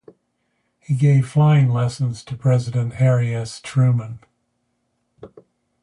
[0.79, 3.61] He gave flying lessons to President Harry S.
[3.61, 4.17] Truman.